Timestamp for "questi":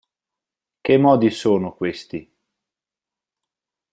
1.75-2.27